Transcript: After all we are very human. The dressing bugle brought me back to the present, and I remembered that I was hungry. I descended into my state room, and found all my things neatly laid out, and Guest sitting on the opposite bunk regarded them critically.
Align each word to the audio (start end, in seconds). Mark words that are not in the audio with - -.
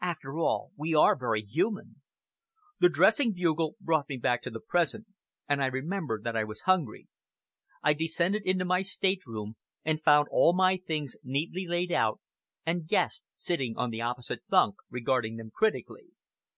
After 0.00 0.38
all 0.38 0.72
we 0.74 0.94
are 0.94 1.14
very 1.14 1.42
human. 1.42 1.96
The 2.80 2.88
dressing 2.88 3.34
bugle 3.34 3.76
brought 3.78 4.08
me 4.08 4.16
back 4.16 4.40
to 4.44 4.50
the 4.50 4.58
present, 4.58 5.06
and 5.46 5.62
I 5.62 5.66
remembered 5.66 6.24
that 6.24 6.34
I 6.34 6.44
was 6.44 6.62
hungry. 6.62 7.08
I 7.82 7.92
descended 7.92 8.46
into 8.46 8.64
my 8.64 8.80
state 8.80 9.26
room, 9.26 9.56
and 9.84 10.00
found 10.02 10.28
all 10.30 10.54
my 10.54 10.78
things 10.78 11.14
neatly 11.22 11.66
laid 11.66 11.92
out, 11.92 12.22
and 12.64 12.88
Guest 12.88 13.24
sitting 13.34 13.76
on 13.76 13.90
the 13.90 14.00
opposite 14.00 14.48
bunk 14.48 14.76
regarded 14.88 15.36
them 15.36 15.50
critically. 15.54 16.06